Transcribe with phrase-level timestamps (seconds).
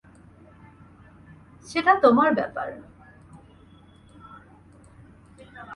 [1.67, 2.69] সেটা তোমার ব্যাপার।